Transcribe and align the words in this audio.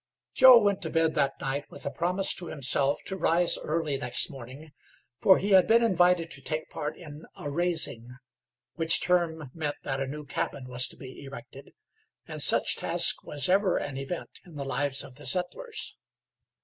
Joe 0.33 0.59
went 0.59 0.81
to 0.81 0.89
bed 0.89 1.13
that 1.13 1.39
night 1.39 1.65
with 1.69 1.85
a 1.85 1.91
promise 1.91 2.33
to 2.33 2.47
himself 2.47 2.99
to 3.05 3.15
rise 3.15 3.59
early 3.59 3.97
next 3.99 4.31
morning, 4.31 4.71
for 5.19 5.37
he 5.37 5.51
had 5.51 5.67
been 5.67 5.83
invited 5.83 6.31
to 6.31 6.41
take 6.41 6.71
part 6.71 6.97
in 6.97 7.25
a 7.35 7.51
"raising," 7.51 8.17
which 8.73 8.99
term 8.99 9.51
meant 9.53 9.75
that 9.83 10.01
a 10.01 10.07
new 10.07 10.25
cabin 10.25 10.67
was 10.67 10.87
to 10.87 10.97
be 10.97 11.23
erected, 11.23 11.73
and 12.27 12.41
such 12.41 12.77
task 12.77 13.23
was 13.23 13.47
ever 13.47 13.77
an 13.77 13.95
event 13.95 14.39
in 14.43 14.55
the 14.55 14.65
lives 14.65 15.03
of 15.03 15.17
the 15.17 15.25
settlers. 15.27 15.95